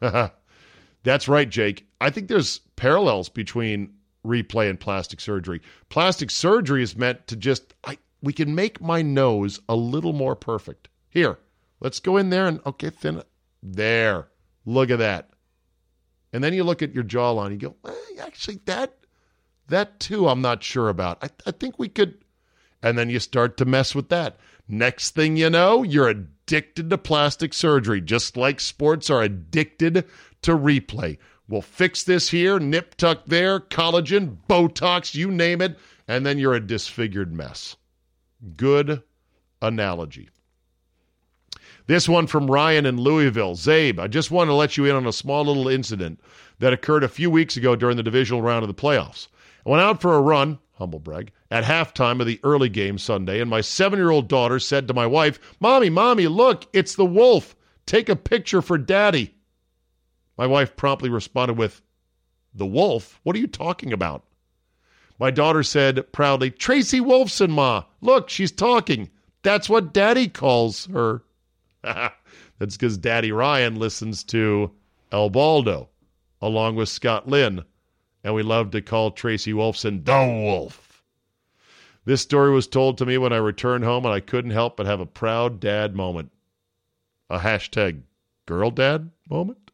[1.02, 1.86] That's right, Jake.
[2.00, 3.92] I think there's parallels between
[4.24, 5.60] replay and plastic surgery.
[5.88, 10.34] Plastic surgery is meant to just I we can make my nose a little more
[10.34, 10.88] perfect.
[11.10, 11.38] Here,
[11.84, 13.22] let's go in there and okay, thin
[13.62, 14.28] there.
[14.64, 15.28] Look at that.
[16.32, 18.96] And then you look at your jawline, you go, eh, actually that
[19.68, 21.22] that too I'm not sure about.
[21.22, 22.24] I, I think we could
[22.82, 24.38] and then you start to mess with that.
[24.66, 30.06] Next thing you know, you're addicted to plastic surgery, just like sports are addicted
[30.42, 31.18] to replay.
[31.48, 36.54] We'll fix this here, nip tuck there, collagen, Botox, you name it, and then you're
[36.54, 37.76] a disfigured mess.
[38.56, 39.02] Good
[39.60, 40.30] analogy.
[41.86, 43.56] This one from Ryan in Louisville.
[43.56, 46.18] Czabe, I just want to let you in on a small little incident
[46.58, 49.28] that occurred a few weeks ago during the divisional round of the playoffs.
[49.66, 53.38] I went out for a run, humble brag, at halftime of the early game Sunday,
[53.38, 57.04] and my seven year old daughter said to my wife, Mommy, Mommy, look, it's the
[57.04, 57.54] wolf.
[57.84, 59.34] Take a picture for daddy.
[60.38, 61.82] My wife promptly responded with,
[62.54, 63.20] The wolf?
[63.24, 64.24] What are you talking about?
[65.18, 67.84] My daughter said proudly, Tracy Wolfson, Ma.
[68.00, 69.10] Look, she's talking.
[69.42, 71.22] That's what daddy calls her.
[72.58, 74.70] That's because Daddy Ryan listens to
[75.12, 75.88] El Baldo
[76.40, 77.64] along with Scott Lynn,
[78.22, 81.02] and we love to call Tracy Wolfson the Wolf.
[82.04, 84.86] This story was told to me when I returned home, and I couldn't help but
[84.86, 86.32] have a proud dad moment.
[87.30, 88.02] A hashtag
[88.46, 89.70] girl dad moment?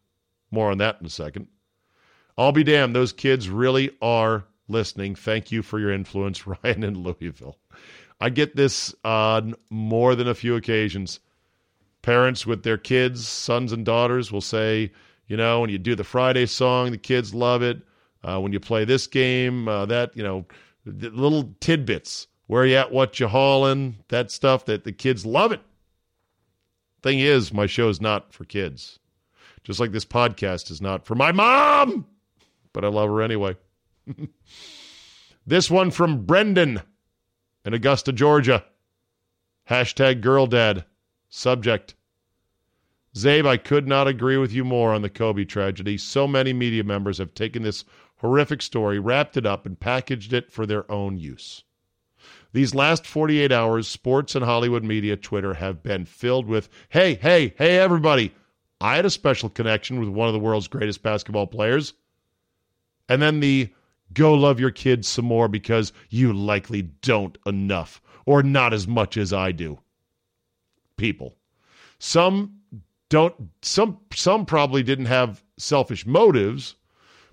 [0.51, 1.49] More on that in a second.
[2.38, 5.14] I'll be damned, those kids really are listening.
[5.14, 7.59] Thank you for your influence, Ryan in Louisville.
[8.20, 11.20] I get this on more than a few occasions.
[12.03, 14.93] Parents with their kids, sons and daughters, will say,
[15.27, 17.81] you know, when you do the Friday song, the kids love it.
[18.23, 20.45] Uh, when you play this game, uh, that, you know,
[20.85, 22.27] little tidbits.
[22.47, 22.91] Where you at?
[22.91, 23.97] What you hauling?
[24.09, 25.61] That stuff that the kids love it.
[27.03, 28.99] Thing is, my show is not for kids.
[29.63, 32.07] Just like this podcast is not for my mom,
[32.73, 33.57] but I love her anyway.
[35.47, 36.83] this one from Brendan
[37.65, 38.65] in Augusta, Georgia.
[39.69, 40.85] Hashtag girl dad.
[41.33, 41.95] Subject
[43.14, 45.97] Czabe, I could not agree with you more on the Kobe tragedy.
[45.97, 47.85] So many media members have taken this
[48.16, 51.62] horrific story, wrapped it up, and packaged it for their own use.
[52.53, 57.55] These last 48 hours, sports and Hollywood media, Twitter, have been filled with hey, hey,
[57.57, 58.35] hey, everybody.
[58.81, 61.95] I had a special connection with one of the world's greatest basketball players.
[63.09, 63.73] And then the
[64.12, 69.16] go love your kids some more because you likely don't enough or not as much
[69.16, 69.79] as I do.
[71.01, 71.35] People.
[71.99, 72.61] Some
[73.09, 76.77] don't some some probably didn't have selfish motives,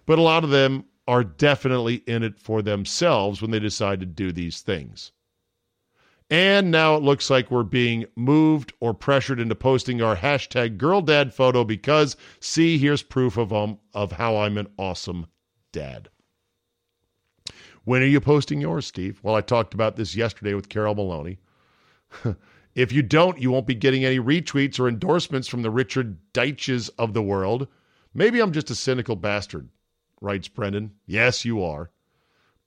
[0.05, 4.05] but a lot of them are definitely in it for themselves when they decide to
[4.05, 5.11] do these things.
[6.29, 11.01] And now it looks like we're being moved or pressured into posting our hashtag girl
[11.01, 15.27] dad photo because see, here's proof of um of how I'm an awesome
[15.73, 16.07] dad.
[17.83, 19.19] When are you posting yours, Steve?
[19.23, 21.39] Well, I talked about this yesterday with Carol Maloney.
[22.77, 26.91] If you don't, you won't be getting any retweets or endorsements from the Richard Deitches
[26.99, 27.67] of the world.
[28.13, 29.69] Maybe I'm just a cynical bastard,
[30.21, 30.91] writes Brendan.
[31.07, 31.89] Yes, you are.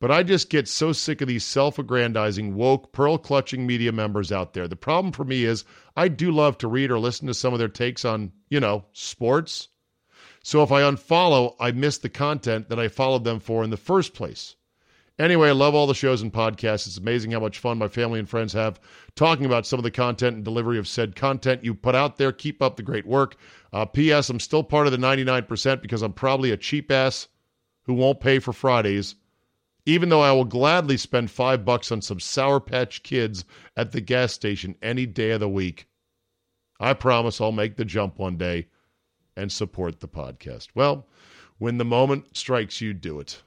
[0.00, 4.32] But I just get so sick of these self aggrandizing, woke, pearl clutching media members
[4.32, 4.66] out there.
[4.66, 5.64] The problem for me is
[5.96, 8.86] I do love to read or listen to some of their takes on, you know,
[8.92, 9.68] sports.
[10.42, 13.76] So if I unfollow, I miss the content that I followed them for in the
[13.76, 14.56] first place.
[15.20, 16.86] Anyway, I love all the shows and podcasts.
[16.86, 18.80] It's amazing how much fun my family and friends have
[19.16, 22.32] talking about some of the content and delivery of said content you put out there.
[22.32, 23.36] Keep up the great work.
[23.70, 24.30] Uh, P.S.
[24.30, 27.28] I'm still part of the 99% because I'm probably a cheap ass
[27.82, 29.14] who won't pay for Fridays,
[29.84, 33.44] even though I will gladly spend five bucks on some Sour Patch Kids
[33.76, 35.86] at the gas station any day of the week.
[36.80, 38.68] I promise I'll make the jump one day
[39.36, 40.68] and support the podcast.
[40.74, 41.06] Well,
[41.58, 43.42] when the moment strikes you, do it.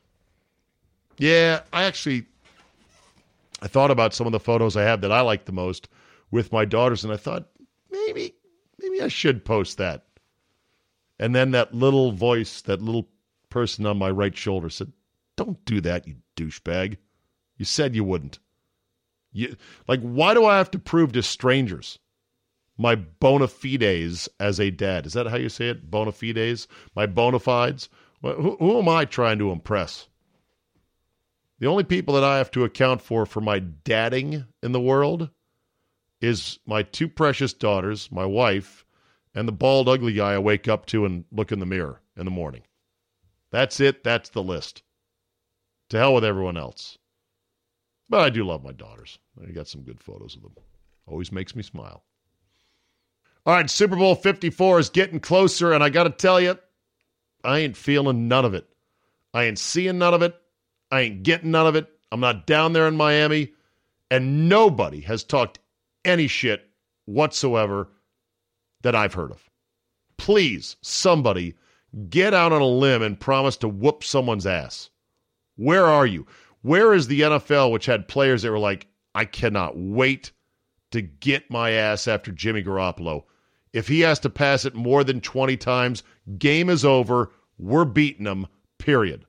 [1.18, 2.26] Yeah, I actually
[3.62, 5.88] I thought about some of the photos I have that I like the most
[6.32, 7.48] with my daughters, and I thought
[7.92, 8.34] maybe
[8.80, 10.06] maybe I should post that.
[11.20, 13.08] And then that little voice, that little
[13.50, 14.92] person on my right shoulder said,
[15.36, 16.98] "Don't do that, you douchebag.
[17.58, 18.40] You said you wouldn't."
[19.32, 19.56] You
[19.88, 22.00] like why do I have to prove to strangers
[22.78, 25.06] my bona fides as a dad?
[25.06, 25.90] Is that how you say it?
[25.90, 26.68] Bona fides?
[26.96, 27.88] My bona fides?
[28.22, 30.08] Who, who am I trying to impress?
[31.64, 35.30] The only people that I have to account for for my dadding in the world
[36.20, 38.84] is my two precious daughters, my wife,
[39.34, 42.26] and the bald, ugly guy I wake up to and look in the mirror in
[42.26, 42.64] the morning.
[43.50, 44.04] That's it.
[44.04, 44.84] That's the list.
[45.92, 46.98] To hell with everyone else.
[48.10, 49.18] But I do love my daughters.
[49.42, 50.56] I got some good photos of them.
[51.08, 52.04] Always makes me smile.
[53.46, 56.60] All right, Super Bowl 54 is getting closer, and I got to tell you,
[57.42, 58.68] I ain't feeling none of it.
[59.34, 60.38] I ain't seeing none of it.
[60.94, 61.90] I ain't getting none of it.
[62.12, 63.54] I'm not down there in Miami.
[64.12, 65.58] And nobody has talked
[66.06, 66.70] any shit
[67.06, 67.90] whatsoever
[68.84, 69.50] that I've heard of.
[70.18, 71.56] Please, somebody,
[72.12, 74.92] get out on a limb and promise to whoop someone's ass.
[75.56, 76.28] Where are you?
[76.62, 78.86] Where is the NFL, which had players that were like,
[79.16, 80.32] I cannot wait
[80.92, 83.24] to get my ass after Jimmy Garoppolo?
[83.74, 86.04] If he has to pass it more than 20 times,
[86.38, 87.32] game is over.
[87.58, 88.46] We're beating him,
[88.78, 89.26] period.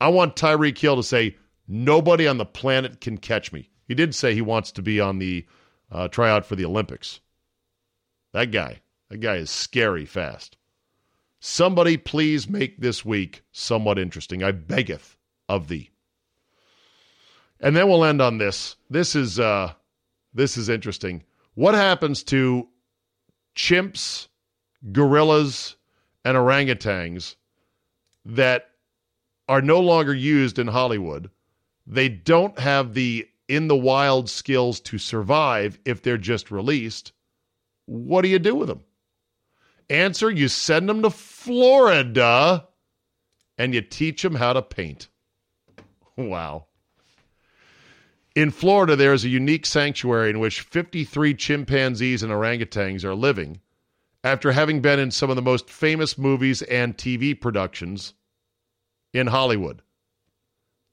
[0.00, 1.36] I want Tyreek Hill to say,
[1.66, 3.70] nobody on the planet can catch me.
[3.88, 5.46] He did say he wants to be on the
[5.90, 7.20] uh, tryout for the Olympics.
[8.32, 8.80] That guy.
[9.08, 10.56] That guy is scary fast.
[11.38, 14.42] Somebody please make this week somewhat interesting.
[14.42, 15.16] I beggeth
[15.48, 15.90] of thee.
[17.60, 18.76] And then we'll end on this.
[18.90, 19.72] This is uh
[20.34, 21.22] this is interesting.
[21.54, 22.68] What happens to
[23.54, 24.28] chimps,
[24.92, 25.76] gorillas,
[26.24, 27.36] and orangutans
[28.24, 28.70] that
[29.48, 31.30] are no longer used in Hollywood?
[31.86, 37.12] They don't have the in the wild skills to survive if they're just released.
[37.86, 38.82] What do you do with them?
[39.88, 42.66] Answer you send them to Florida
[43.56, 45.08] and you teach them how to paint.
[46.18, 46.64] Wow.
[48.34, 53.60] In Florida, there is a unique sanctuary in which 53 chimpanzees and orangutans are living
[54.24, 58.14] after having been in some of the most famous movies and TV productions
[59.16, 59.82] in Hollywood.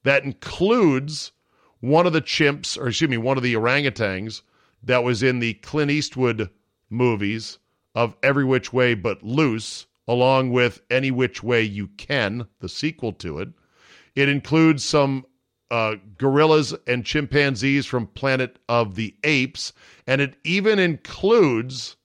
[0.04, 1.32] That includes
[1.80, 4.42] one of the chimps, or excuse me, one of the orangutans
[4.82, 6.48] that was in the Clint Eastwood
[6.88, 7.58] movies
[7.94, 13.12] of Every Which Way But Loose, along with Any Which Way You Can, the sequel
[13.14, 13.48] to it.
[14.14, 15.26] It includes some
[15.70, 19.72] uh, gorillas and chimpanzees from Planet of the Apes,
[20.06, 21.96] and it even includes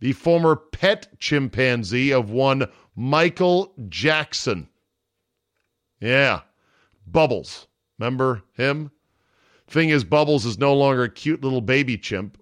[0.00, 4.68] the former pet chimpanzee of one Michael Jackson.
[6.04, 6.42] Yeah,
[7.06, 7.66] Bubbles.
[7.98, 8.90] Remember him?
[9.66, 12.38] Thing is, Bubbles is no longer a cute little baby chimp.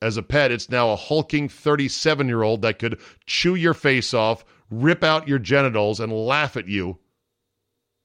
[0.00, 4.14] As a pet, it's now a hulking 37 year old that could chew your face
[4.14, 6.98] off, rip out your genitals, and laugh at you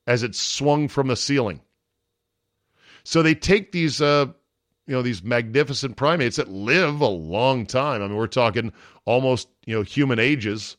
[0.05, 1.61] as it swung from the ceiling.
[3.05, 4.25] So they take these, uh,
[4.85, 8.01] you know, these magnificent primates that live a long time.
[8.01, 8.73] I mean, we're talking
[9.05, 10.75] almost, you know, human ages.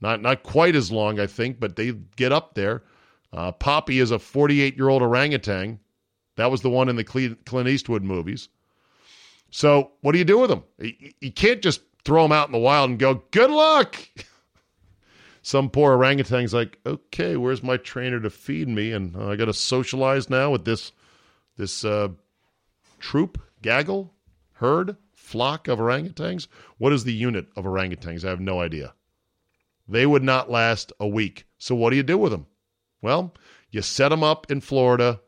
[0.00, 2.84] Not not quite as long, I think, but they get up there.
[3.32, 5.80] Uh, Poppy is a 48 year old orangutan.
[6.36, 8.48] That was the one in the Clint Eastwood movies.
[9.50, 10.62] So what do you do with them?
[11.20, 13.96] You can't just throw them out in the wild and go, good luck.
[15.42, 18.92] Some poor orangutan's like, okay, where's my trainer to feed me?
[18.92, 20.92] And uh, I got to socialize now with this
[21.56, 22.08] this uh,
[23.00, 24.14] troop, gaggle,
[24.52, 26.46] herd, flock of orangutans.
[26.78, 28.24] What is the unit of orangutans?
[28.24, 28.94] I have no idea.
[29.88, 31.46] They would not last a week.
[31.58, 32.46] So what do you do with them?
[33.00, 33.34] Well,
[33.70, 35.20] you set them up in Florida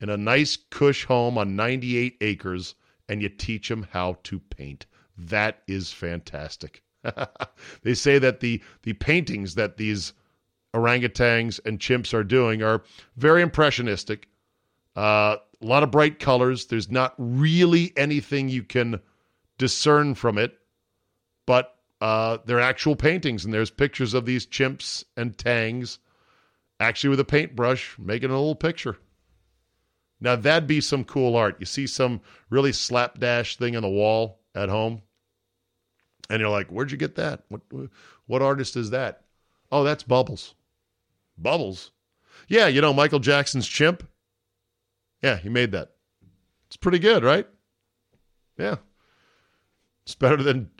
[0.00, 2.74] in a nice cush home on 98 acres
[3.08, 4.86] and you teach them how to paint.
[5.16, 6.82] That is fantastic.
[7.82, 10.12] they say that the the paintings that these
[10.74, 12.82] orangutans and chimps are doing are
[13.16, 14.28] very impressionistic.
[14.96, 16.66] Uh, a lot of bright colors.
[16.66, 19.00] There's not really anything you can
[19.58, 20.58] discern from it,
[21.46, 25.98] but uh, they're actual paintings, and there's pictures of these chimps and tangs
[26.80, 28.98] actually with a paintbrush making a little picture.
[30.20, 31.56] Now, that'd be some cool art.
[31.60, 35.02] You see some really slapdash thing on the wall at home,
[36.30, 37.42] and you're like, where'd you get that?
[37.48, 37.60] What,
[38.26, 39.22] what artist is that?
[39.70, 40.54] Oh, that's Bubbles.
[41.36, 41.90] Bubbles?
[42.48, 44.08] Yeah, you know, Michael Jackson's chimp.
[45.22, 45.92] Yeah, he made that.
[46.66, 47.46] It's pretty good, right?
[48.58, 48.76] Yeah.
[50.04, 50.70] It's better than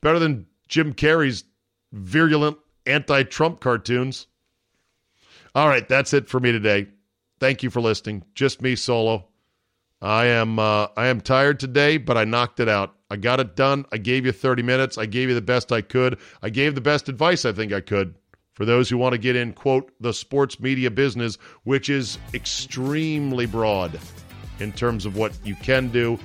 [0.00, 1.44] better than Jim Carrey's
[1.92, 4.26] virulent anti-Trump cartoons.
[5.54, 6.86] All right, that's it for me today.
[7.38, 8.24] Thank you for listening.
[8.34, 9.28] Just me solo.
[10.00, 12.94] I am uh, I am tired today, but I knocked it out.
[13.10, 13.84] I got it done.
[13.92, 14.96] I gave you 30 minutes.
[14.98, 16.18] I gave you the best I could.
[16.42, 18.14] I gave the best advice I think I could
[18.54, 23.46] for those who want to get in, quote, the sports media business, which is extremely
[23.46, 23.98] broad
[24.60, 26.18] in terms of what you can do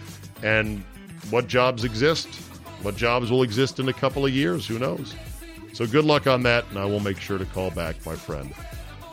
[0.44, 0.84] and
[1.30, 2.28] what jobs exist.
[2.84, 4.68] What jobs will exist in a couple of years?
[4.68, 5.16] Who knows?
[5.74, 8.54] So good luck on that, and I will make sure to call back my friend,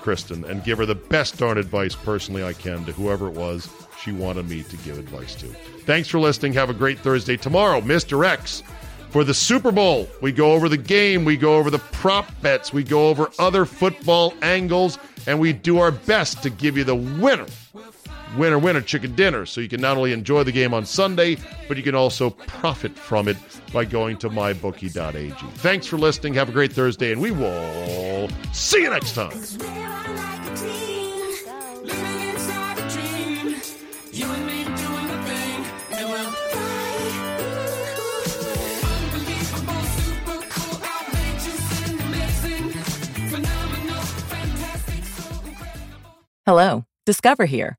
[0.05, 3.71] Kristen, and give her the best darn advice personally I can to whoever it was
[4.03, 5.47] she wanted me to give advice to.
[5.87, 6.53] Thanks for listening.
[6.53, 7.39] Have a great Thursday.
[7.39, 8.23] Tomorrow, Mr.
[8.23, 8.63] X
[9.09, 10.07] for the Super Bowl.
[10.21, 13.65] We go over the game, we go over the prop bets, we go over other
[13.65, 17.47] football angles, and we do our best to give you the winner.
[18.37, 19.47] Winner, winner, chicken dinner.
[19.47, 21.37] So you can not only enjoy the game on Sunday,
[21.69, 23.37] but you can also profit from it
[23.73, 25.35] by going to mybookie.ag.
[25.59, 26.35] Thanks for listening.
[26.35, 29.33] Have a great Thursday, and we will see you next time.
[46.47, 47.79] Hello, Discover here